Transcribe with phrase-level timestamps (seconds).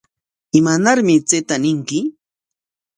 [0.57, 1.97] ¿Imanarmi chayta ñinki?